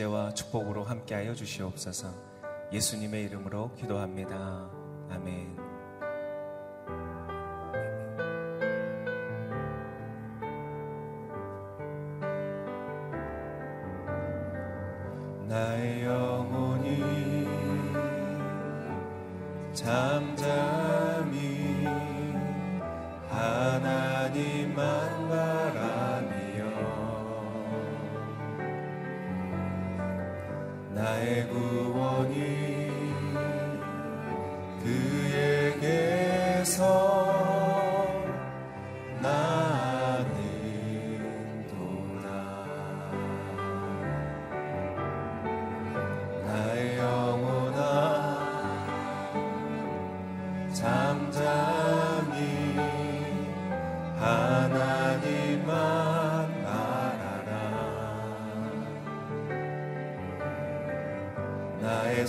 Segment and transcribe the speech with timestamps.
[0.00, 2.14] 인재와 축복으로 함께하여 주시옵소서.
[2.72, 4.70] 예수님의 이름으로 기도합니다.
[5.10, 5.69] 아멘.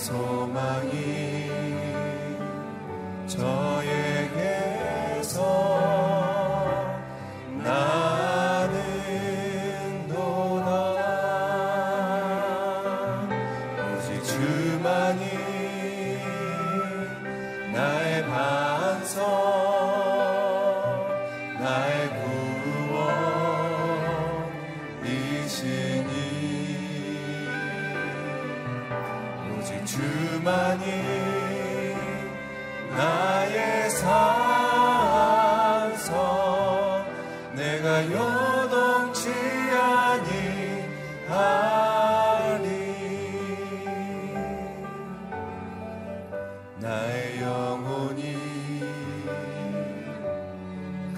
[0.02, 0.41] So.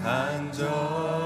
[0.06, 1.23] and joy.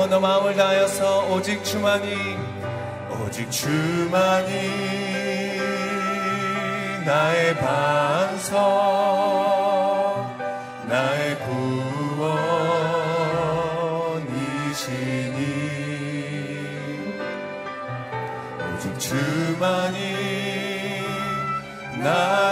[0.00, 2.38] 한번 더 마음을 다하여서 오직 주만이
[3.22, 4.50] 오직 주만이
[7.04, 8.56] 나의 반성
[10.88, 12.30] 나의 구원이시니.
[18.72, 20.16] 오직 주만이
[22.02, 22.49] 나의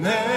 [0.00, 0.27] Never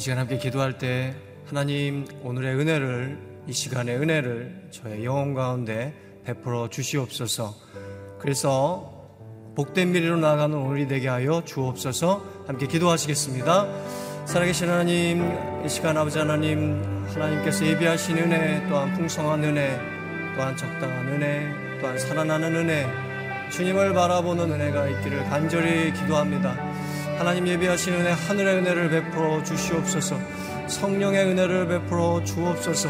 [0.00, 1.14] 이 시간 함께 기도할 때
[1.46, 5.92] 하나님 오늘의 은혜를 이 시간의 은혜를 저의 영혼 가운데
[6.24, 7.54] 베풀어 주시옵소서.
[8.18, 8.94] 그래서
[9.56, 12.24] 복된 미래로 나아가는 오늘이 되게 하여 주옵소서.
[12.46, 13.66] 함께 기도하시겠습니다.
[14.24, 15.22] 살아계신 하나님,
[15.66, 19.78] 이 시간 아버지 하나님, 하나님께서 예비하신 은혜, 또한 풍성한 은혜,
[20.34, 22.86] 또한 적당한 은혜, 또한 살아나는 은혜,
[23.50, 26.69] 주님을 바라보는 은혜가 있기를 간절히 기도합니다.
[27.20, 30.18] 하나님 예비하신 은혜 하늘의 은혜를 베풀어 주시옵소서.
[30.68, 32.88] 성령의 은혜를 베풀어 주옵소서.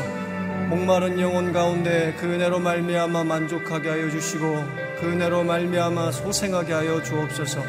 [0.68, 4.64] 목마른 영혼 가운데 그 은혜로 말미암아 만족하게 하여 주시고
[5.00, 7.60] 그 은혜로 말미암아 소생하게 하여 주옵소서.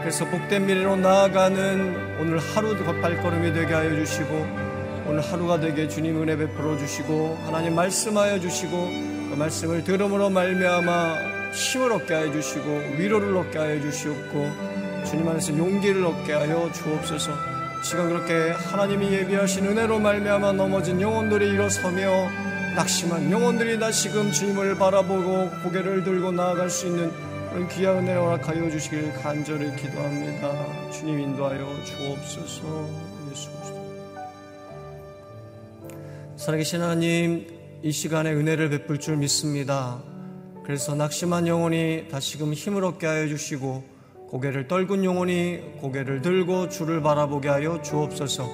[0.00, 4.34] 그래서 복된 미래로 나아가는 오늘 하루 발걸음이 되게 하여 주시고
[5.06, 8.70] 오늘 하루가 되게 주님 은혜 베풀어 주시고 하나님 말씀하여 주시고
[9.30, 12.66] 그 말씀을 들음으로 말미암아 힘을 얻게 하여 주시고
[12.98, 14.71] 위로를 얻게 하여 주시옵고
[15.04, 17.32] 주님 안에서 용기를 얻게 하여 주옵소서.
[17.82, 22.28] 지금 그렇게 하나님이 예비하신 은혜로 말미암아 넘어진 영혼들이 일어서며
[22.76, 27.10] 낙심한 영혼들이 다시금 주님을 바라보고 고개를 들고 나아갈 수 있는
[27.50, 30.90] 그런 귀한 은혜를 허락하여 주시길 간절히 기도합니다.
[30.90, 32.88] 주님 인도하여 주옵소서.
[33.30, 33.82] 예수 그리스도.
[36.36, 37.46] 살아계신 하나님,
[37.82, 40.00] 이 시간에 은혜를 베풀 줄 믿습니다.
[40.64, 43.91] 그래서 낙심한 영혼이 다시금 힘을 얻게 하여 주시고
[44.32, 48.48] 고개를 떨군 영혼이 고개를 들고 주를 바라보게 하여 주옵소서.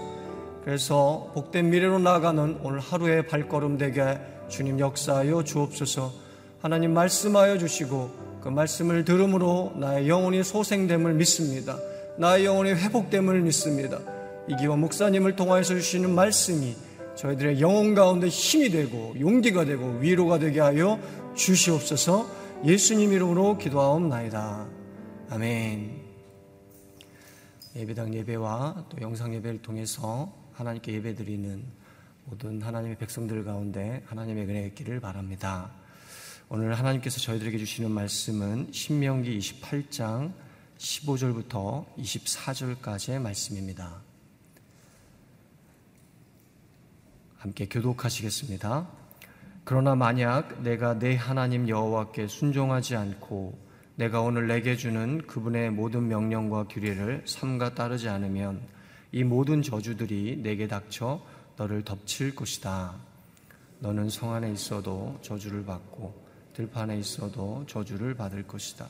[0.65, 6.13] 그래서 복된 미래로 나아가는 오늘 하루의 발걸음 되게 주님 역사하여 주옵소서.
[6.61, 8.11] 하나님 말씀하여 주시고
[8.43, 11.79] 그 말씀을 들음으로 나의 영혼이 소생됨을 믿습니다.
[12.17, 14.01] 나의 영혼이 회복됨을 믿습니다.
[14.49, 16.75] 이기와 목사님을 통하여서 주시는 말씀이
[17.15, 20.99] 저희들의 영혼 가운데 힘이 되고 용기가 되고 위로가 되게 하여
[21.37, 22.27] 주시옵소서
[22.65, 24.78] 예수님 이름으로 기도하옵나이다.
[25.31, 26.01] 아멘.
[27.77, 31.65] 예배당 예배와 또 영상 예배를 통해서 하나님께 예배드리는
[32.25, 35.71] 모든 하나님의 백성들 가운데 하나님의 은혜가 있기를 바랍니다.
[36.49, 40.33] 오늘 하나님께서 저희들에게 주시는 말씀은 신명기 28장
[40.79, 44.01] 15절부터 24절까지의 말씀입니다.
[47.37, 48.89] 함께 교독하시겠습니다.
[49.65, 53.68] 그러나 만약 내가 내 하나님 여호와께 순종하지 않고
[53.99, 58.61] 내가 오늘 내게 주는 그분의 모든 명령과 규례를 삼가 따르지 않으면
[59.11, 61.21] 이 모든 저주들이 내게 닥쳐
[61.57, 62.95] 너를 덮칠 것이다.
[63.81, 66.15] 너는 성 안에 있어도 저주를 받고
[66.55, 68.87] 들판에 있어도 저주를 받을 것이다.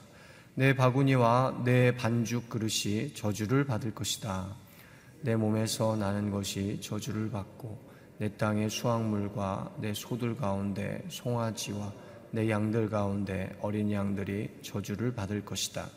[0.54, 4.54] 내 바구니와 내 반죽 그릇이 저주를 받을 것이다.
[5.22, 7.78] 내 몸에서 나는 것이 저주를 받고
[8.18, 15.88] 내 땅의 수확물과 내 소들 가운데 송아지와 내 양들 가운데 어린 양들이 저주를 받을 것이다.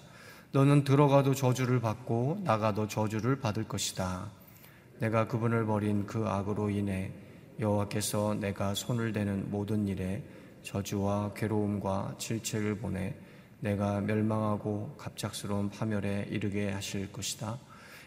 [0.51, 4.29] 너는 들어가도 저주를 받고 나가도 저주를 받을 것이다.
[4.99, 7.11] 내가 그분을 버린 그 악으로 인해
[7.59, 10.23] 여호와께서 내가 손을 대는 모든 일에
[10.63, 13.15] 저주와 괴로움과 질책을 보내
[13.59, 17.57] 내가 멸망하고 갑작스러운 파멸에 이르게 하실 것이다.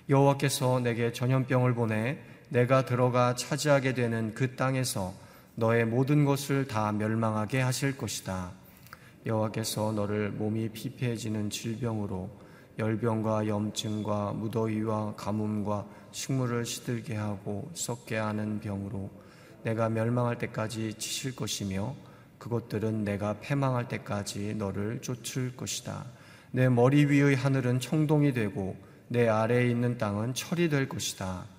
[0.09, 2.19] 여호와께서 내게 전염병을 보내
[2.51, 5.15] 내가 들어가 차지하게 되는 그 땅에서
[5.57, 8.51] 너의 모든 것을 다 멸망하게 하실 것이다.
[9.25, 12.29] 여호와께서 너를 몸이 피폐해지는 질병으로
[12.79, 19.11] 열병과 염증과 무더위와 가뭄과 식물을 시들게 하고 썩게 하는 병으로
[19.63, 21.95] 내가 멸망할 때까지 치실 것이며
[22.39, 26.05] 그것들은 내가 패망할 때까지 너를 쫓을 것이다.
[26.51, 28.77] 내 머리 위의 하늘은 청동이 되고
[29.09, 31.54] 내 아래에 있는 땅은 철이 될 것이다.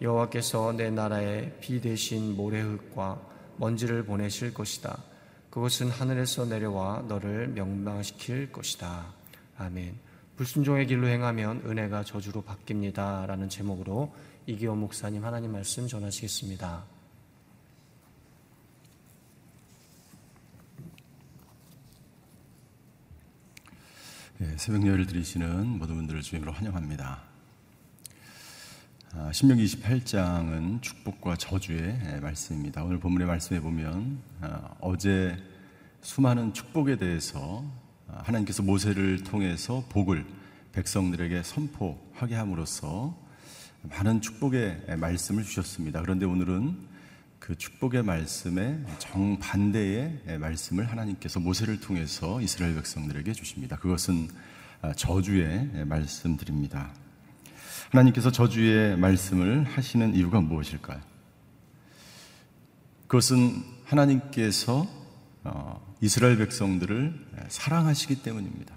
[0.00, 3.20] 여호와께서 내 나라에 비 대신 모래흙과
[3.56, 5.02] 먼지를 보내실 것이다.
[5.50, 9.06] 그것은 하늘에서 내려와 너를 명망시킬 것이다.
[9.56, 9.98] 아멘.
[10.36, 13.26] 불순종의 길로 행하면 은혜가 저주로 바뀝니다.
[13.26, 14.14] 라는 제목으로
[14.46, 16.84] 이기호 목사님 하나님 말씀 전하시겠습니다.
[24.42, 27.35] 예, 새벽 예를 드리시는 모든 분들을 주임으로 환영합니다.
[29.14, 32.82] 아, 신명기 28장은 축복과 저주의 예, 말씀입니다.
[32.84, 35.36] 오늘 본문의 말씀에 보면 아, 어제
[36.02, 37.64] 수많은 축복에 대해서
[38.08, 40.26] 아, 하나님께서 모세를 통해서 복을
[40.72, 43.16] 백성들에게 선포하게 함으로써
[43.82, 46.02] 많은 축복의 예, 말씀을 주셨습니다.
[46.02, 46.76] 그런데 오늘은
[47.38, 53.76] 그 축복의 말씀에 정반대의 말씀을 하나님께서 모세를 통해서 이스라엘 백성들에게 주십니다.
[53.76, 54.28] 그것은
[54.96, 56.92] 저주의 말씀드립니다.
[57.96, 61.00] 하나님께서 저주의 말씀을 하시는 이유가 무엇일까요?
[63.06, 64.86] 그것은 하나님께서
[65.44, 68.74] 어, 이스라엘 백성들을 사랑하시기 때문입니다.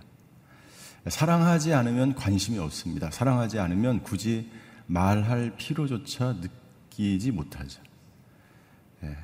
[1.08, 3.12] 사랑하지 않으면 관심이 없습니다.
[3.12, 4.50] 사랑하지 않으면 굳이
[4.86, 7.82] 말할 필요조차 느끼지 못하죠.
[9.04, 9.18] 예.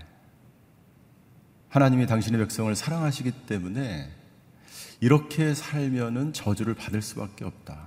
[1.70, 4.12] 하나님이 당신의 백성을 사랑하시기 때문에
[5.00, 7.85] 이렇게 살면은 저주를 받을 수밖에 없다.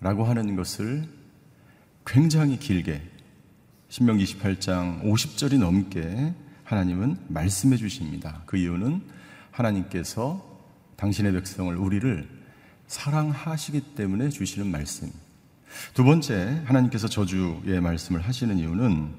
[0.00, 1.04] 라고 하는 것을
[2.04, 3.02] 굉장히 길게
[3.88, 6.34] 신명기 28장 50절이 넘게
[6.64, 8.42] 하나님은 말씀해 주십니다.
[8.46, 9.02] 그 이유는
[9.50, 10.44] 하나님께서
[10.96, 12.28] 당신의 백성을 우리를
[12.86, 15.10] 사랑하시기 때문에 주시는 말씀.
[15.94, 19.14] 두 번째, 하나님께서 저주의 말씀을 하시는 이유는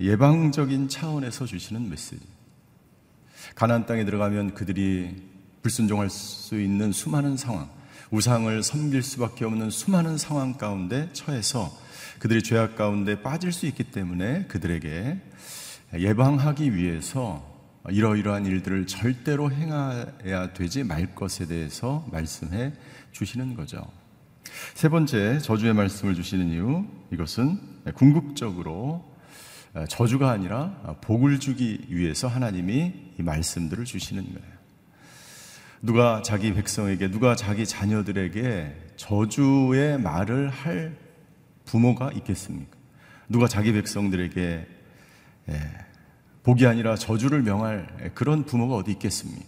[0.00, 2.20] 예방적인 차원에서 주시는 메시지.
[3.54, 5.22] 가나안 땅에 들어가면 그들이
[5.62, 7.70] 불순종할 수 있는 수많은 상황,
[8.10, 11.76] 우상을 섬길 수밖에 없는 수많은 상황 가운데 처해서
[12.18, 15.20] 그들이 죄악 가운데 빠질 수 있기 때문에 그들에게
[15.94, 17.54] 예방하기 위해서
[17.88, 22.72] 이러이러한 일들을 절대로 행해야 되지 말 것에 대해서 말씀해
[23.12, 23.86] 주시는 거죠.
[24.74, 27.58] 세 번째 저주의 말씀을 주시는 이유 이것은
[27.94, 29.04] 궁극적으로
[29.88, 34.55] 저주가 아니라 복을 주기 위해서 하나님이 이 말씀들을 주시는 거예요.
[35.82, 40.96] 누가 자기 백성에게, 누가 자기 자녀들에게 저주의 말을 할
[41.64, 42.76] 부모가 있겠습니까?
[43.28, 44.66] 누가 자기 백성들에게
[45.48, 45.60] 예,
[46.42, 49.44] 복이 아니라 저주를 명할 그런 부모가 어디 있겠습니까?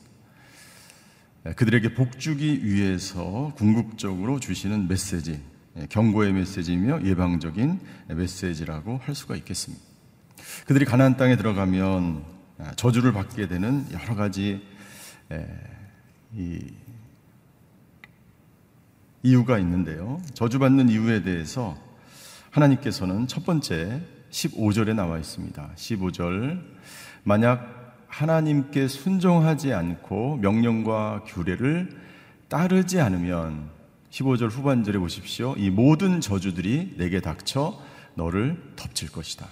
[1.47, 5.41] 예, 그들에게 복 주기 위해서 궁극적으로 주시는 메시지,
[5.77, 9.83] 예, 경고의 메시지며 예방적인 메시지라고 할 수가 있겠습니다.
[10.67, 12.23] 그들이 가나안 땅에 들어가면
[12.59, 14.61] 아, 저주를 받게 되는 여러 가지
[16.35, 16.61] 이
[19.23, 20.21] 이유가 있는데요.
[20.35, 21.77] 저주받는 이유에 대해서
[22.51, 25.71] 하나님께서는 첫 번째 15절에 나와 있습니다.
[25.75, 26.63] 15절.
[27.25, 31.91] 만약 하나님께 순종하지 않고 명령과 규례를
[32.49, 33.69] 따르지 않으면
[34.11, 35.55] 15절 후반절에 보십시오.
[35.57, 37.79] 이 모든 저주들이 내게 닥쳐
[38.15, 39.47] 너를 덮칠 것이다.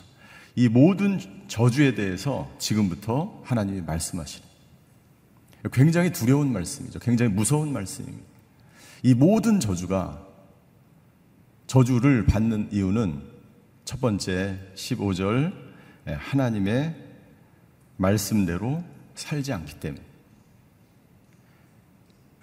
[0.54, 4.45] 이 모든 저주에 대해서 지금부터 하나님이 말씀하시는
[5.72, 6.98] 굉장히 두려운 말씀이죠.
[6.98, 8.26] 굉장히 무서운 말씀입니다.
[9.02, 10.24] 이 모든 저주가
[11.66, 13.22] 저주를 받는 이유는
[13.84, 15.52] 첫 번째 15절
[16.08, 16.94] 예, 하나님의
[17.96, 20.02] 말씀대로 살지 않기 때문에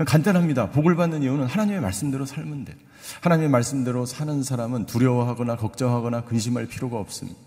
[0.06, 0.72] 간단합니다.
[0.72, 2.76] 복을 받는 이유는 하나님의 말씀대로 살면 돼.
[3.22, 7.40] 하나님의 말씀대로 사는 사람은 두려워하거나 걱정하거나 근심할 필요가 없습니다.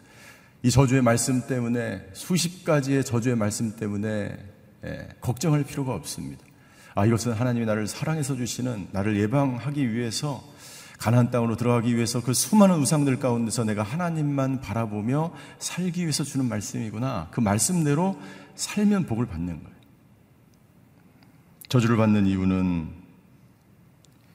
[0.62, 4.36] 이 저주의 말씀 때문에 수십 가지의 저주의 말씀 때문에
[4.86, 6.44] 예, 걱정할 필요가 없습니다.
[6.94, 10.42] 아, 이것은 하나님이 나를 사랑해서 주시는 나를 예방하기 위해서
[10.98, 17.28] 가나안 땅으로 들어가기 위해서 그 수많은 우상들 가운데서 내가 하나님만 바라보며 살기 위해서 주는 말씀이구나.
[17.30, 18.18] 그 말씀대로
[18.54, 19.76] 살면 복을 받는 거예요.
[21.68, 22.88] 저주를 받는 이유는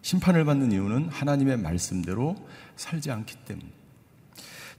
[0.03, 2.36] 심판을 받는 이유는 하나님의 말씀대로
[2.75, 3.80] 살지 않기 때문에.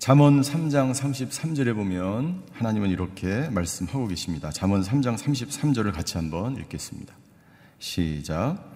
[0.03, 4.51] 잠언 3장 33절에 보면 하나님은 이렇게 말씀하고 계십니다.
[4.51, 7.15] 잠언 3장 33절을 같이 한번 읽겠습니다.
[7.79, 8.75] 시작.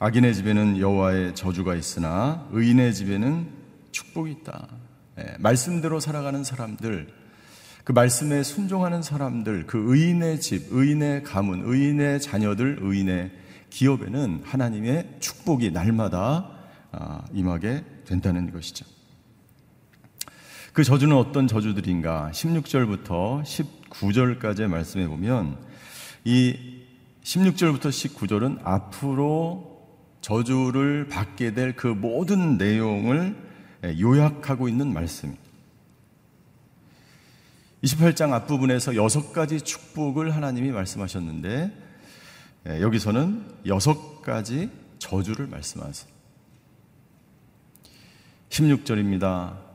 [0.00, 3.48] 악인의 집에는 여호와의 저주가 있으나 의인의 집에는
[3.90, 4.68] 축복이 있다.
[5.18, 7.08] 예, 말씀대로 살아가는 사람들,
[7.84, 13.30] 그 말씀에 순종하는 사람들, 그 의인의 집, 의인의 가문, 의인의 자녀들, 의인의
[13.70, 16.50] 기업에는 하나님의 축복이 날마다
[16.92, 18.95] 아, 임하게 된다는 것이죠.
[20.76, 22.30] 그 저주는 어떤 저주들인가?
[22.34, 25.56] 16절부터 19절까지의 말씀해 보면
[26.22, 26.82] 이
[27.22, 29.88] 16절부터 19절은 앞으로
[30.20, 33.34] 저주를 받게 될 그 모든 내용을
[33.98, 35.42] 요약하고 있는 말씀입니다.
[37.82, 41.72] 28장 앞부분에서 여섯 가지 축복을 하나님이 말씀하셨는데
[42.82, 44.68] 여기서는 여섯 가지
[44.98, 46.12] 저주를 말씀하세요.
[48.50, 49.65] 16절입니다.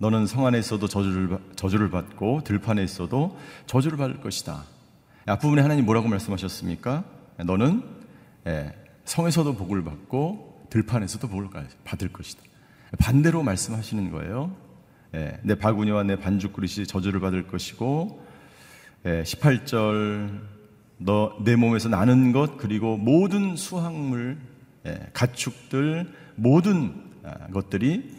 [0.00, 4.64] 너는 성 안에 있어도 저주를, 저주를 받고 들판에 있어도 저주를 받을 것이다.
[5.26, 7.04] 앞부분에 하나님 뭐라고 말씀하셨습니까?
[7.44, 7.82] 너는
[8.46, 11.48] 예, 성에서도 복을 받고 들판에서도 복을
[11.84, 12.42] 받을 것이다.
[12.98, 14.56] 반대로 말씀하시는 거예요.
[15.14, 18.24] 예, 내 바구니와 내 반죽 그릇이 저주를 받을 것이고
[19.04, 20.40] 18절 예,
[20.96, 24.38] 너내 몸에서 나는 것 그리고 모든 수확물
[25.12, 28.18] 가축들 모든 아, 것들이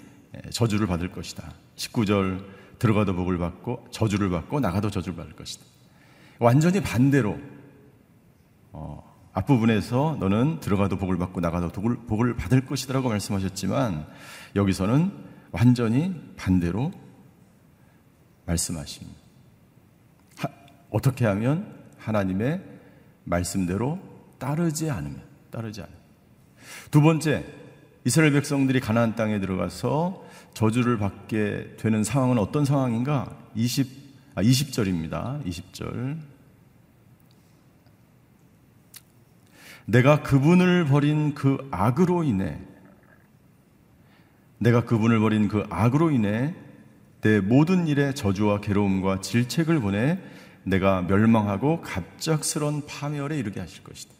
[0.52, 1.52] 저주를 받을 것이다.
[1.76, 2.44] 19절
[2.80, 5.64] 들어가도 복을 받고 저주를 받고 나가도 저주를 받을 것이다.
[6.40, 7.40] 완전히 반대로
[8.72, 14.08] 어, 앞부분에서 너는 들어가도 복을 받고 나가도 복을, 복을 받을 것이다라고 말씀하셨지만
[14.56, 15.12] 여기서는
[15.52, 16.92] 완전히 반대로
[18.46, 19.20] 말씀하십니다.
[20.38, 20.50] 하,
[20.90, 22.64] 어떻게 하면 하나님의
[23.24, 24.00] 말씀대로
[24.40, 26.00] 따르지 않으면 따르지 않으면
[26.90, 27.46] 두 번째
[28.04, 33.38] 이스라엘 백성들이 가나안 땅에 들어가서 저주를 받게 되는 상황은 어떤 상황인가?
[33.56, 33.88] 20,
[34.36, 35.46] 아, 20절입니다.
[35.46, 36.18] 20절.
[39.86, 42.58] 내가 그분을 버린 그 악으로 인해
[44.58, 46.54] 내가 그분을 버린 그 악으로 인해
[47.22, 50.20] 내 모든 일에 저주와 괴로움과 질책을 보내
[50.64, 54.14] 내가 멸망하고 갑작스런 파멸에 이르게 하실 것이다.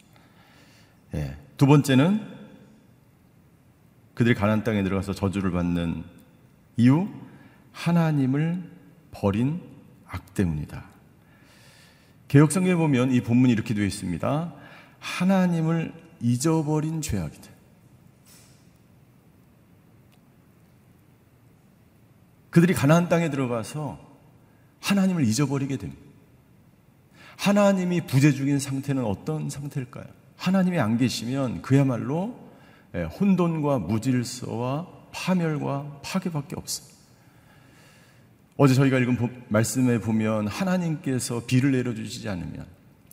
[1.14, 1.36] 예.
[1.56, 2.41] 두 번째는
[4.22, 6.04] 그들이 가난 땅에 들어가서 저주를 받는
[6.76, 7.08] 이유
[7.72, 8.62] 하나님을
[9.10, 9.60] 버린
[10.06, 10.84] 악 때문이다.
[12.28, 14.54] 개혁성경에 보면 이 본문이 이렇게 되어 있습니다.
[15.00, 17.50] 하나님을 잊어버린 죄악이다.
[22.50, 23.98] 그들이 가나안 땅에 들어가서
[24.78, 26.00] 하나님을 잊어버리게 됩니다.
[27.38, 30.04] 하나님이 부재 중인 상태는 어떤 상태일까요?
[30.36, 32.41] 하나님이 안 계시면 그야말로 예,
[32.94, 36.92] 혼돈과 무질서와 파멸과 파괴밖에 없습니다.
[38.56, 42.66] 어제 저희가 읽은 말씀에 보면 하나님께서 비를 내려주시지 않으면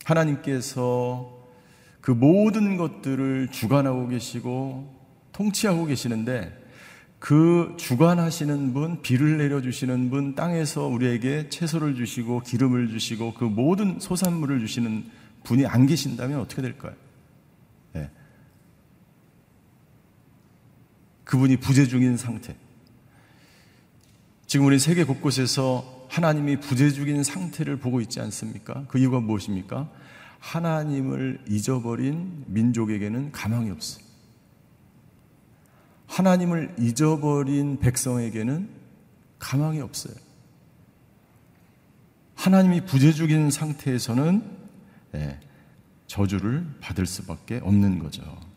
[0.03, 1.37] 하나님께서
[2.01, 4.95] 그 모든 것들을 주관하고 계시고
[5.31, 6.57] 통치하고 계시는데
[7.19, 14.59] 그 주관하시는 분, 비를 내려주시는 분, 땅에서 우리에게 채소를 주시고 기름을 주시고 그 모든 소산물을
[14.61, 15.05] 주시는
[15.43, 16.93] 분이 안 계신다면 어떻게 될까요?
[21.29, 22.55] 그분이 부재 중인 상태.
[24.47, 28.85] 지금 우리 세계 곳곳에서 하나님이 부재 중인 상태를 보고 있지 않습니까?
[28.87, 29.91] 그 이유가 무엇입니까?
[30.39, 34.03] 하나님을 잊어버린 민족에게는 가망이 없어요.
[36.07, 38.67] 하나님을 잊어버린 백성에게는
[39.37, 40.15] 가망이 없어요.
[42.33, 44.43] 하나님이 부재 중인 상태에서는
[45.11, 45.39] 네,
[46.07, 48.48] 저주를 받을 수밖에 없는 거죠.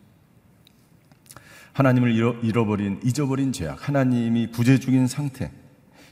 [1.72, 5.50] 하나님을 잃어, 버린 잊어버린 죄악, 하나님이 부재 중인 상태.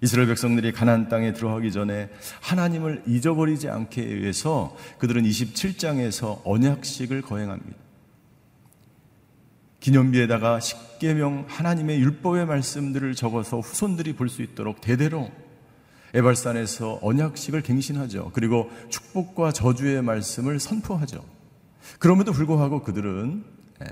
[0.02, 2.08] 이스라엘 백성들이 가나안 땅에 들어가기 전에
[2.40, 7.76] 하나님을 잊어버리지 않게 위해서 그들은 27장에서 언약식을 거행합니다.
[9.80, 15.30] 기념비에다가 십계명 하나님의 율법의 말씀들을 적어서 후손들이 볼 수 있도록 대대로
[16.14, 18.30] 에발산에서 언약식을 갱신하죠.
[18.34, 21.24] 그리고 축복과 저주의 말씀을 선포하죠.
[21.98, 23.44] 그럼에도 불구하고 그들은
[23.82, 23.86] 예,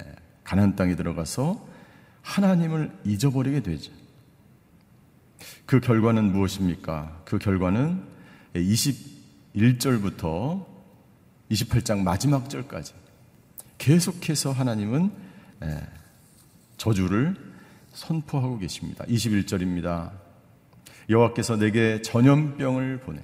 [0.48, 1.68] 가나안 땅에 들어가서
[2.22, 3.92] 하나님을 잊어버리게 되죠.
[5.66, 7.20] 그 결과는 무엇입니까?
[7.26, 8.02] 그 결과는
[8.54, 10.64] 21절부터
[11.50, 12.94] 28장 마지막 절까지
[13.76, 15.12] 계속해서 하나님은
[15.64, 15.86] 예,
[16.78, 17.36] 저주를
[17.92, 19.04] 선포하고 계십니다.
[19.04, 20.12] 21절입니다.
[21.10, 23.22] 여호와께서 내게 전염병을 보내.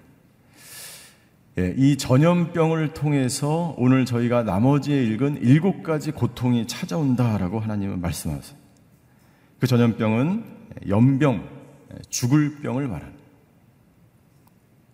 [1.56, 8.58] 예, 이 전염병을 통해서 오늘 저희가 나머지에 읽은 일곱 가지 고통이 찾아온다라고 하나님은 말씀하세요.
[9.60, 10.44] 그 전염병은
[10.88, 11.48] 연병,
[12.08, 13.14] 죽을 병을 말하는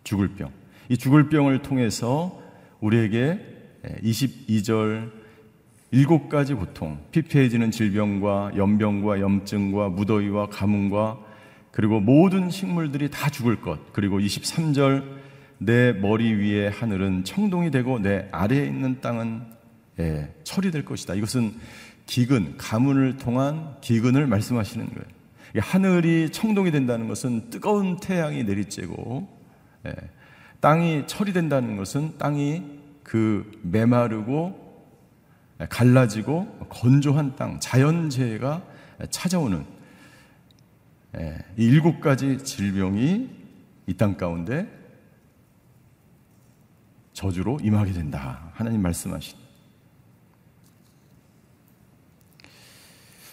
[0.05, 0.51] 죽을 병.
[0.90, 2.42] 이 죽을 병을 통해서
[2.81, 3.40] 우리에게
[4.03, 5.11] 22절
[5.92, 11.18] 일곱 가지 고통, 피폐해지는 질병과 연병과 염증과 무더위와 가뭄과
[11.70, 13.92] 그리고 모든 식물들이 다 죽을 것.
[13.92, 15.19] 그리고 23절
[15.62, 19.42] 내 머리 위에 하늘은 청동이 되고 내 아래에 있는 땅은
[19.99, 21.14] 예, 철이 될 것이다.
[21.14, 21.55] 이것은
[22.07, 25.05] 기근, 가문을 통한 기근을 말씀하시는 거예요.
[25.59, 29.29] 하늘이 청동이 된다는 것은 뜨거운 태양이 내리쬐고
[29.87, 29.94] 예,
[30.61, 32.62] 땅이 철이 된다는 것은 땅이
[33.03, 34.70] 그 메마르고
[35.68, 38.62] 갈라지고 건조한 땅, 자연재해가
[39.11, 39.66] 찾아오는
[41.18, 43.29] 예, 이 일곱 가지 질병이
[43.88, 44.80] 이 땅 가운데
[47.20, 48.50] 저주로 임하게 된다.
[48.54, 49.37] 하나님 말씀하신.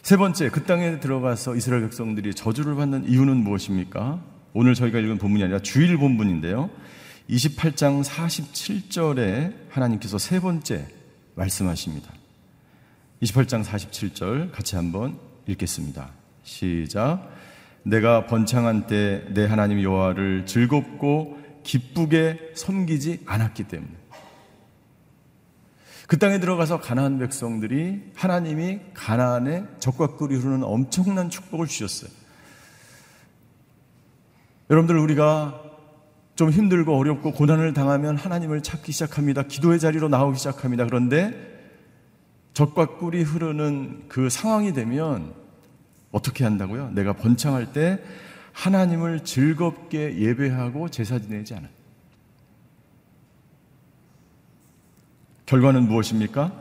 [0.01, 4.21] 세 번째, 그 땅에 들어가서 이스라엘 백성들이 저주를 받는 이유는 무엇입니까?
[4.53, 6.69] 오늘 저희가 읽은 본문이 아니라 주일 본문인데요.
[7.29, 10.85] 28장 47절에 하나님께서 세 번째
[11.35, 12.11] 말씀하십니다.
[13.21, 16.09] 28장 47절 같이 한번 읽겠습니다.
[16.43, 17.29] 시작.
[17.83, 23.91] 내가 번창한 때 내 하나님 여호와를 즐겁고 기쁘게 섬기지 않았기 때문에
[26.07, 32.09] 그 땅에 들어가서 가나안 백성들이 하나님이 가나안에 적과 꿀이 흐르는 엄청난 축복을 주셨어요.
[34.69, 35.61] 여러분들 우리가
[36.35, 39.43] 좀 힘들고 어렵고 고난을 당하면 하나님을 찾기 시작합니다.
[39.43, 40.85] 기도의 자리로 나오기 시작합니다.
[40.85, 41.33] 그런데
[42.53, 45.33] 적과 꿀이 흐르는 그 상황이 되면
[46.11, 46.91] 어떻게 한다고요?
[46.91, 47.99] 내가 번창할 때
[48.57, 51.69] 하나님을 즐겁게 예배하고 제사 지내지 않아.
[55.45, 56.51] 결과는 무엇입니까?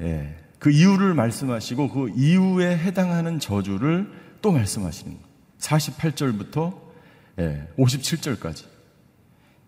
[0.00, 4.10] 예, 그 이유를 말씀하시고 그 이유에 해당하는 저주를
[4.42, 5.26] 또 말씀하시는 거예요.
[5.58, 6.76] 48절부터
[7.38, 8.64] 예, 57절까지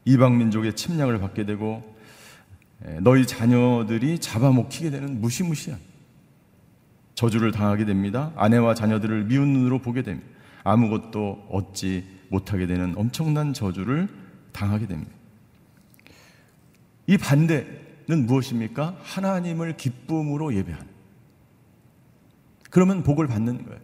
[0.06, 1.96] 이방 민족의 침략을 받게 되고
[2.84, 5.78] 예, 너희 자녀들이 잡아먹히게 되는 무시무시한
[7.14, 8.32] 저주를 당하게 됩니다.
[8.34, 10.37] 아내와 자녀들을 미운 눈으로 보게 됩니다.
[10.64, 14.08] 아무것도 얻지 못하게 되는 엄청난 저주를
[14.52, 15.12] 당하게 됩니다.
[17.06, 18.98] 이 반대는 무엇입니까?
[19.02, 20.86] 하나님을 기쁨으로 예배하는.
[22.70, 23.80] 그러면 복을 받는 거예요.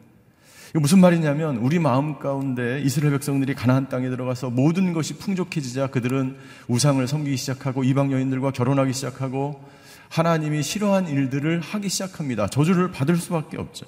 [0.71, 6.37] 이거 무슨 말이냐면 우리 마음 가운데 이스라엘 백성들이 가나안 땅에 들어가서 모든 것이 풍족해지자 그들은
[6.69, 9.65] 우상을 섬기기 시작하고 이방 여인들과 결혼하기 시작하고
[10.09, 12.49] 하나님이 싫어한 일들을 하기 시작합니다.
[12.49, 13.87] 저주를 받을 수밖에 없죠.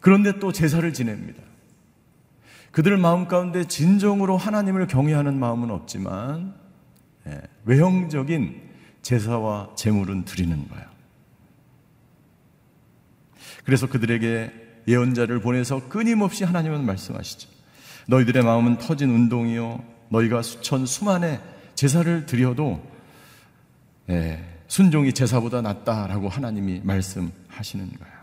[0.00, 1.42] 그런데 또 제사를 지냅니다.
[2.70, 6.54] 그들 마음 가운데 진정으로 하나님을 경외하는 마음은 없지만
[7.26, 8.60] 예, 외형적인
[9.02, 10.86] 제사와 제물은 드리는 거예요.
[13.64, 14.52] 그래서 그들에게
[14.86, 17.48] 예언자를 보내서 끊임없이 하나님은 말씀하시죠.
[18.08, 19.82] 너희들의 마음은 터진 운동이요.
[20.10, 21.40] 너희가 수천 수만의
[21.74, 22.86] 제사를 드려도
[24.10, 28.15] 예, 순종이 제사보다 낫다라고 하나님이 말씀하시는 거예요.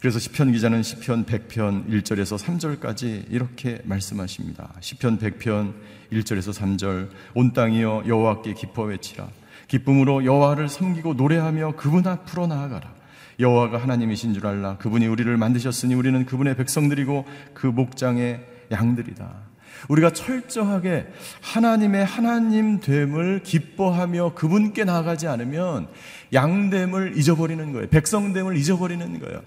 [0.00, 4.72] 그래서 시편 기자는 시편 100편 1절에서 3절까지 이렇게 말씀하십니다.
[4.80, 5.74] 시편 100편
[6.12, 9.28] 1절에서 3절 온 땅이여 여호와께 기뻐 외치라
[9.66, 12.94] 기쁨으로 여호와를 섬기고 노래하며 그분 앞으로 나아가라
[13.40, 14.78] 여호와가 하나님이신 줄 알라.
[14.78, 19.48] 그분이 우리를 만드셨으니 우리는 그분의 백성들이고 그 목장의 양들이다.
[19.88, 21.06] 우리가 철저하게
[21.40, 25.88] 하나님의 하나님 됨을 기뻐하며 그분께 나아가지 않으면
[26.32, 27.88] 양됨을 잊어버리는 거예요.
[27.88, 29.40] 백성됨을 잊어버리는 거예요.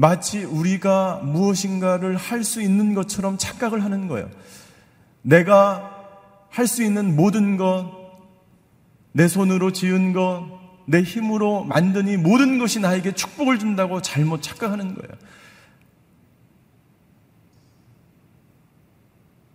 [0.00, 4.30] 마치 우리가 무엇인가를 할 수 있는 것처럼 착각을 하는 거예요.
[5.20, 5.94] 내가
[6.48, 7.92] 할 수 있는 모든 것,
[9.12, 10.48] 내 손으로 지은 것,
[10.86, 11.68] 내 힘으로
[12.08, 15.12] 이 모든 것이 나에게 축복을 준다고 잘못 착각하는 거예요.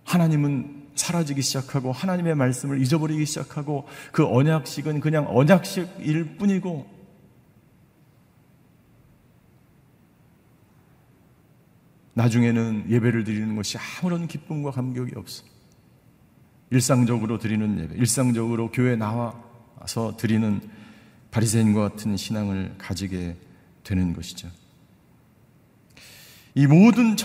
[0.04, 6.95] 하나님은 사라지기 시작하고 하나님의 말씀을 잊어버리기 시작하고 그 언약식은 그냥 언약식일 뿐이고
[12.16, 15.44] 나중에는 예배를 드리는 것이 아무런 기쁨과 감격이 없어.
[16.72, 20.62] 일상적으로 드리는 예배, 일상적으로 교회 나와서 드리는
[21.32, 23.36] 바리새인과 같은 신앙을 가지게
[23.84, 24.50] 되는 것이죠.
[26.56, 27.18] 이 모든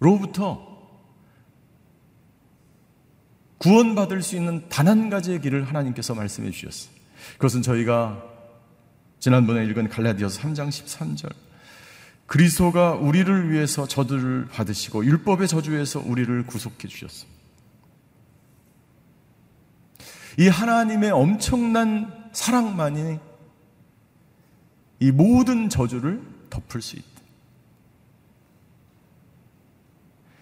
[0.00, 0.66] 저주로부터
[3.58, 6.92] 구원받을 수 있는 단 한 가지의 길을 하나님께서 말씀해 주셨어요.
[7.34, 8.22] 그것은 저희가
[9.20, 11.32] 지난번에 읽은 갈라디아서 3장 13절
[12.28, 17.38] 그리스도가 우리를 위해서 저주를 받으시고 율법의 저주에서 우리를 구속해 주셨습니다.
[20.36, 23.18] 이 하나님의 엄청난 사랑만이
[25.00, 27.06] 이 모든 저주를 덮을 수 있다.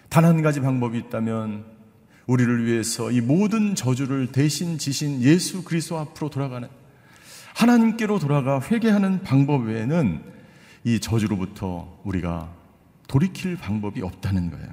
[0.09, 1.65] 단 한 가지 방법이 있다면
[2.27, 6.69] 우리를 위해서 이 모든 저주를 대신 지신 예수 그리스도 앞으로 돌아가는
[7.55, 10.36] 하나님께로 돌아가 회개하는 방법 외에는
[10.87, 12.49] 이 저주로부터 우리가
[13.09, 14.69] 돌이킬 방법이 없다는 거예요.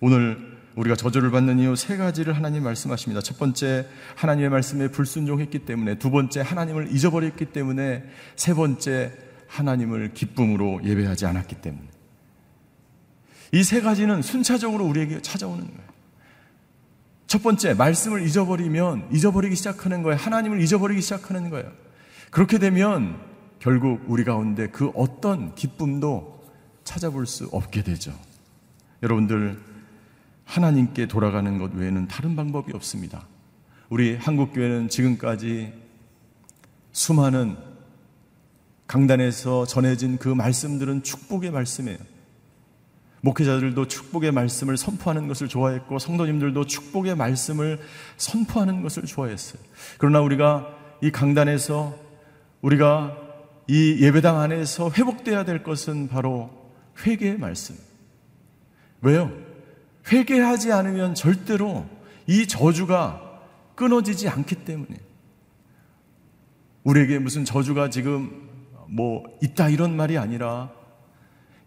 [0.00, 3.20] 오늘 우리가 저주를 받는 이유 세 가지를 하나님 말씀하십니다.
[3.20, 8.04] 첫 번째, 하나님의 말씀에 불순종했기 때문에, 두 번째, 하나님을 잊어버렸기 때문에,
[8.36, 9.12] 세 번째,
[9.48, 11.88] 하나님을 기쁨으로 예배하지 않았기 때문에.
[13.50, 15.88] 이 세 가지는 순차적으로 우리에게 찾아오는 거예요.
[17.26, 20.16] 첫 번째, 말씀을 잊어버리면 잊어버리기 시작하는 거예요.
[20.20, 21.72] 하나님을 잊어버리기 시작하는 거예요.
[22.30, 23.27] 그렇게 되면
[23.58, 26.44] 결국 우리 가운데 그 어떤 기쁨도
[26.84, 28.12] 찾아볼 수 없게 되죠.
[29.02, 29.60] 여러분들,
[30.44, 33.26] 하나님께 돌아가는 것 외에는 다른 방법이 없습니다.
[33.90, 35.72] 우리 한국교회는 지금까지
[36.92, 37.56] 수많은
[38.86, 41.98] 강단에서 전해진 그 말씀들은 축복의 말씀이에요.
[43.20, 47.80] 목회자들도 축복의 말씀을 선포하는 것을 좋아했고 성도님들도 축복의 말씀을
[48.16, 49.60] 선포하는 것을 좋아했어요.
[49.98, 50.68] 그러나 우리가
[51.02, 51.94] 이 강단에서
[52.62, 53.27] 우리가
[53.68, 56.50] 이 예배당 안에서 회복돼야 될 것은 바로
[57.04, 57.76] 회개의 말씀.
[59.02, 59.30] 왜요?
[60.10, 61.86] 회개하지 않으면 절대로
[62.26, 63.40] 이 저주가
[63.74, 64.96] 끊어지지 않기 때문에
[66.82, 68.48] 우리에게 무슨 저주가 지금
[68.88, 70.72] 뭐 있다 이런 말이 아니라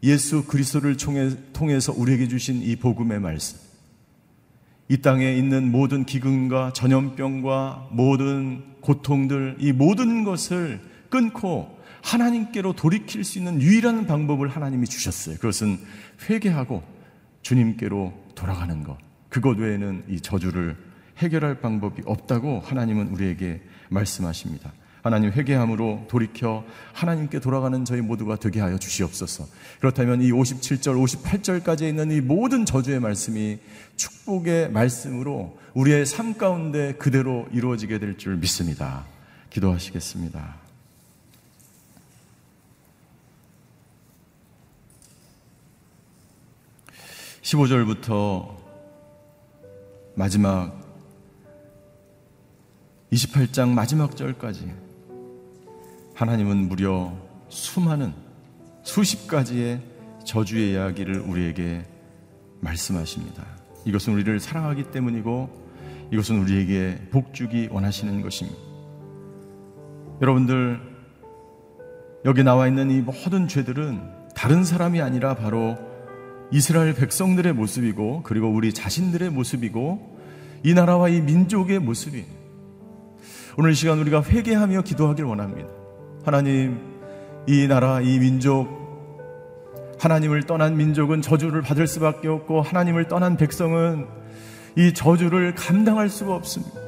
[0.02, 0.98] 예수 그리스도를
[1.54, 3.60] 통해서 우리에게 주신 이 복음의 말씀.
[4.90, 13.38] 이 땅에 있는 모든 기근과 전염병과 모든 고통들, 이 모든 것을 끊고 하나님께로 돌이킬 수
[13.38, 15.36] 있는 유일한 방법을 하나님이 주셨어요.
[15.36, 15.80] 그것은
[16.30, 16.84] 회개하고
[17.42, 18.98] 주님께로 돌아가는 것.
[19.30, 20.76] 그것 외에는 이 저주를
[21.18, 24.74] 해결할 방법이 없다고 하나님은 우리에게 말씀하십니다.
[25.04, 29.48] 하나님 회개함으로 돌이켜 하나님께 돌아가는 저희 모두가 되게 하여 주시옵소서.
[29.80, 33.58] 그렇다면 이 57절, 58절까지 있는 이 모든 저주의 말씀이
[33.96, 39.06] 축복의 말씀으로 우리의 삶 가운데 그대로 이루어지게 될 줄 믿습니다.
[39.50, 40.61] 기도하시겠습니다.
[47.42, 48.56] 15절부터
[50.14, 50.80] 마지막
[53.12, 54.72] 28장 마지막 절까지
[56.14, 57.12] 하나님은 무려
[57.50, 58.14] 수많은
[58.84, 59.82] 수십 가지의
[60.24, 61.84] 저주의 이야기를 우리에게
[62.60, 63.44] 말씀하십니다.
[63.86, 65.50] 이것은 우리를 사랑하기 때문이고
[66.14, 68.60] 이것은 우리에게 복주기 원하시는 것입니다.
[70.22, 70.80] 여러분들
[72.24, 75.91] 여기 나와 있는 이 모든 죄들은 다른 사람이 아니라 바로
[76.52, 80.18] 이스라엘 백성들의 모습이고 그리고 우리 자신들의 모습이고
[80.64, 82.26] 이 나라와 이 민족의 모습이
[83.58, 85.70] 오늘 시간 우리가 회개하며 기도하길 원합니다.
[86.24, 86.80] 하나님,
[87.48, 88.82] 이 나라, 이 민족,
[90.00, 94.08] 하나님을 떠난 민족은 저주를 받을 수밖에 없고 하나님을 떠난 백성은
[94.78, 96.80] 이 저주를 감당할 수가 없습니다.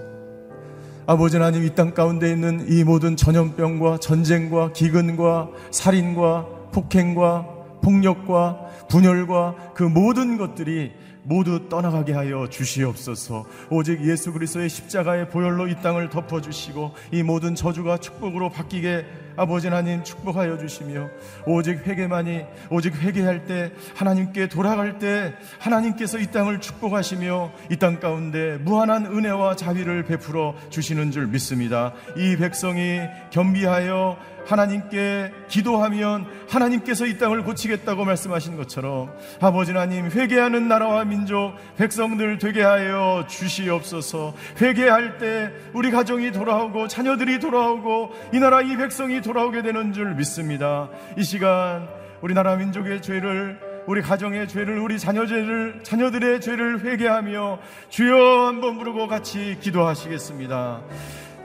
[1.05, 7.47] 아버지 하나님 이 땅 가운데 있는 이 모든 전염병과 전쟁과 기근과 살인과 폭행과
[7.81, 10.91] 폭력과 분열과 그 모든 것들이
[11.23, 13.45] 모두 떠나가게 하여 주시옵소서.
[13.69, 19.67] 오직 예수 그리스도의 십자가의 보혈로 이 땅을 덮어 주시고 이 모든 저주가 축복으로 바뀌게 아버지
[19.67, 21.09] 하나님 축복하여 주시며
[21.45, 28.57] 오직 회개만이 오직 회개할 때 하나님께 돌아갈 때 하나님께서 이 땅을 축복하시며 이 땅 가운데
[28.61, 31.91] 무한한 은혜와 자비를 베풀어 주시는 줄 믿습니다.
[32.15, 41.05] 이 백성이 겸비하여 하나님께 기도하면 하나님께서 이 땅을 고치겠다고 말씀하신 것처럼 아버지 하나님 회개하는 나라와
[41.05, 48.75] 민족 백성들 되게 하여 주시옵소서 회개할 때 우리 가정이 돌아오고 자녀들이 돌아오고 이 나라 이
[48.75, 51.87] 백성이 돌아오게 되는 줄 믿습니다 이 시간
[52.21, 57.59] 우리나라 민족의 죄를 우리 가정의 죄를 우리 자녀 죄를 자녀들의 죄를 회개하며
[57.89, 60.81] 주여 한번 부르고 같이 기도하시겠습니다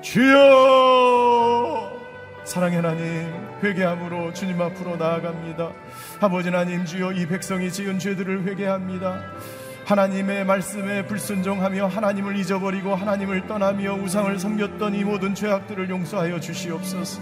[0.02, 1.98] 주여
[2.48, 5.70] 사랑의 하나님 회개함으로 주님 앞으로 나아갑니다.
[6.20, 9.22] 아버지 하나님 주여 이 백성이 지은 죄들을 회개합니다.
[9.84, 17.20] 하나님의 말씀에 불순종하며 하나님을 잊어버리고 하나님을 떠나며 우상을 섬겼던 이 모든 죄악들을 용서하여 주시옵소서.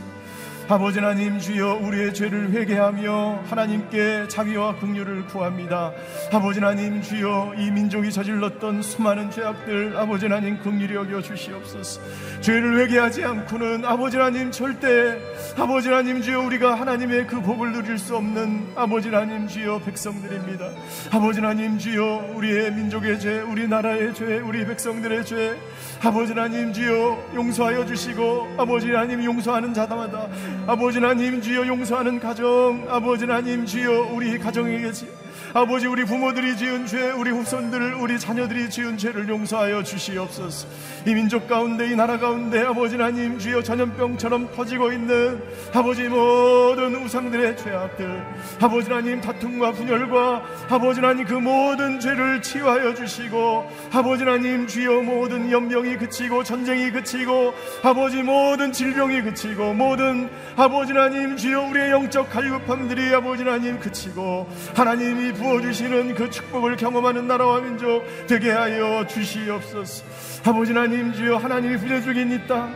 [0.69, 5.93] 아버지 하나님 주여 우리의 죄를 회개하며 하나님께 자비와 긍휼을 구합니다.
[6.33, 12.01] 아버지 하나님 주여 이 민족이 저질렀던 수많은 죄악들 아버지 하나님 긍휼히 여겨 주시옵소서.
[12.41, 15.17] 죄를 회개하지 않고는 아버지 하나님 절대
[15.57, 20.69] 아버지 하나님 주여 우리가 하나님의 그 복을 누릴 수 없는 아버지 하나님 주여 백성들입니다.
[21.13, 25.57] 아버지 하나님 주여 우리의 민족의 죄, 우리 나라의 죄, 우리 백성들의 죄
[26.03, 30.27] 아버지 하나님 주여 용서하여 주시고 아버지 하나님 용서하는 자다마다
[30.67, 35.07] 아버지 하나님 주여 용서하는 가정 아버지 하나님 주여 우리 가정에 계시
[35.55, 40.67] 아버지 우리 부모들이 지은 죄 우리 후손들 우리 자녀들이 지은 죄를 용서하여 주시옵소서.
[41.07, 45.41] 이 민족 가운데 이 나라 가운데 아버지 하나님 주여 전염병처럼 퍼지고 있는
[45.73, 48.27] 아버지 모든 우상들의 죄악들
[48.61, 55.51] 아버지 하나님 다툼과 분열과 아버지 하나님 그 모든 죄를 치유하여 주시고 아버지 하나님 주여 모든
[55.51, 63.15] 연병이 그치고 전쟁이 그치고 아버지 모든 질병이 그치고 모든 아버지 하나님 주여 우리의 영적 갈급함들이
[63.15, 70.05] 아버지 하나님 그치고 하나님이 부 어주시는 그 축복을 경험하는 나라와 민족 되게 하여 주시옵소서.
[70.45, 72.69] 아버지 하나님 주여 하나님이 부려주긴 있다.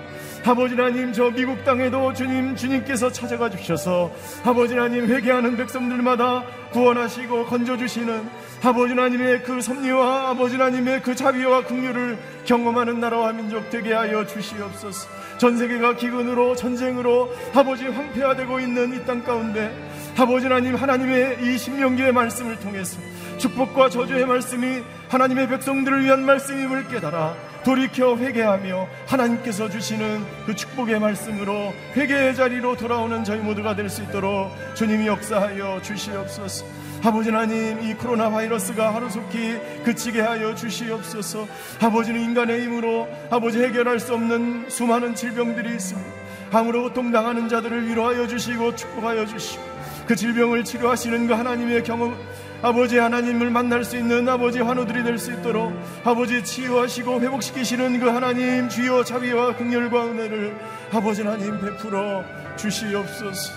[0.44, 4.10] 아버지 하나님 저 미국 땅에도 주님 주님께서 찾아가 주셔서
[4.42, 8.28] 아버지 하나님 회개하는 백성들마다 구원하시고 건져주시는
[8.62, 15.08] 아버지 하나님의 그 섭리와 아버지 하나님의 그 자비와 긍휼을 경험하는 나라와 민족 되게 하여 주시옵소서.
[15.38, 19.74] 전 세계가 기근으로 전쟁으로 아버지 황폐화되고 있는 이 땅 가운데
[20.20, 23.00] 아버지 하나님 하나님의 이 신명기의 말씀을 통해서
[23.38, 31.72] 축복과 저주의 말씀이 하나님의 백성들을 위한 말씀임을 깨달아 돌이켜 회개하며 하나님께서 주시는 그 축복의 말씀으로
[31.96, 36.66] 회개의 자리로 돌아오는 저희 모두가 될 수 있도록 주님이 역사하여 주시옵소서.
[37.02, 41.48] 아버지 하나님 이 코로나 바이러스가 하루속히 그치게 하여 주시옵소서.
[41.80, 46.10] 아버지는 인간의 힘으로 아버지 해결할 수 없는 수많은 질병들이 있습니다.
[46.52, 49.79] 암으로 고통당하는 자들을 위로하여 주시고 축복하여 주시고
[50.10, 52.18] 그 질병을 치료하시는 그 하나님의 경험
[52.62, 58.68] 아버지 하나님을 만날 수 있는 아버지 환우들이 될 수 있도록 아버지 치유하시고 회복시키시는 그 하나님
[58.68, 60.58] 주여 자비와 긍휼과 은혜를
[60.92, 62.24] 아버지 하나님 베풀어
[62.56, 63.52] 주시옵소서.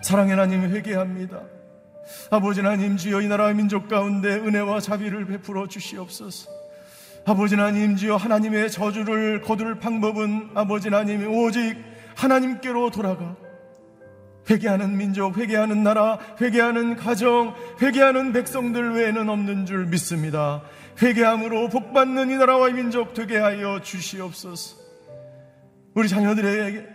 [0.00, 1.42] 사랑의 하나님 회개합니다.
[2.30, 6.50] 아버지 하나님 주여 이 나라 민족 가운데 은혜와 자비를 베풀어 주시옵소서.
[7.24, 11.76] 아버지 하나님 주여 하나님의 저주를 거둘 방법은 아버지 하나님 오직
[12.16, 13.36] 하나님께로 돌아가
[14.48, 20.62] 회개하는 민족, 회개하는 나라, 회개하는 가정, 회개하는 백성들 외에는 없는 줄 믿습니다.
[21.02, 24.76] 회개함으로 복받는 이 나라와 이 민족 되게 하여 주시옵소서.
[25.94, 26.86] 우리 자녀들에게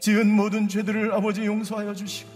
[0.00, 2.30] 지은 모든 죄들을 아버지 용서하여 주시고,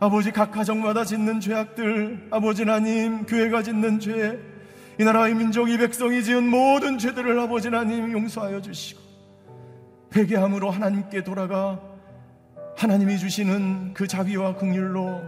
[0.00, 4.38] 아버지 각 가정마다 짓는 죄악들, 아버지 하나님, 교회가 짓는 죄,
[4.98, 9.00] 이 나라의 민족, 이 백성이 지은 모든 죄들을 아버지 하나님 용서하여 주시고,
[10.16, 11.89] 회개함으로 하나님께 돌아가
[12.80, 15.20] 하나님이 주시는 그 자비와 긍휼로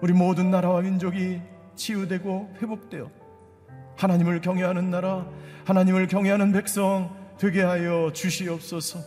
[0.00, 1.38] 우리 모든 나라와 민족이
[1.76, 3.10] 치유되고 회복되어
[3.94, 5.28] 하나님을 경외하는 나라,
[5.66, 9.00] 하나님을 경외하는 백성 되게 하여 주시옵소서.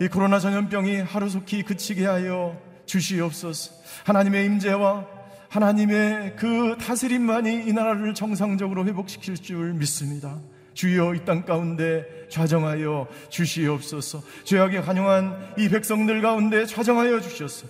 [0.00, 3.74] 이 코로나 전염병이 하루속히 그치게 하여 주시옵소서.
[4.06, 5.06] 하나님의 임재와
[5.50, 10.40] 하나님의 그 다스림만이 이 나라를 정상적으로 회복시킬 줄 믿습니다.
[10.78, 14.22] 주여 이 땅 가운데 좌정하여 주시옵소서.
[14.44, 17.66] 죄악에 간용한 이 백성들 가운데 좌정하여 주시옵소서.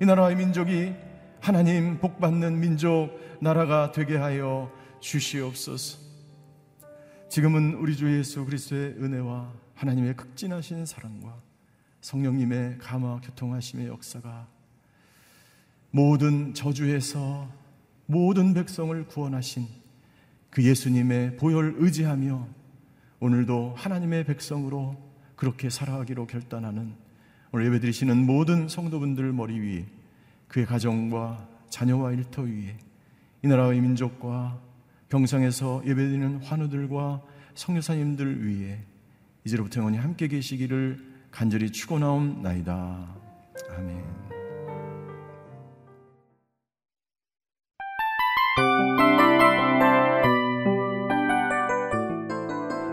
[0.00, 0.92] 이 나라의 민족이
[1.40, 4.70] 하나님 복 받는 민족 나라가 되게 하여
[5.00, 5.98] 주시옵소서.
[7.28, 11.34] 지금은 우리 주 예수 그리스도의 은혜와 하나님의 극진하신 사랑과
[12.00, 14.46] 성령님의 감화 교통하심의 역사가
[15.90, 17.50] 모든 저주에서
[18.06, 19.81] 모든 백성을 구원하신
[20.52, 22.46] 그 예수님의 보혈 의지하며
[23.20, 24.96] 오늘도 하나님의 백성으로
[25.34, 26.92] 그렇게 살아가기로 결단하는
[27.52, 29.86] 오늘 예배드리시는 모든 성도분들 머리 위에
[30.48, 32.76] 그의 가정과 자녀와 일터 위에
[33.42, 34.60] 이 나라의 민족과
[35.08, 37.22] 경상에서 예배드리는 환우들과
[37.54, 38.78] 성교사님들 위에
[39.46, 43.16] 이제로부터 영원히 함께 계시기를 간절히 축원하옵나이다.
[43.70, 44.21] 아멘.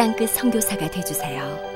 [0.00, 1.69] 땅끝 성교사가 되주세요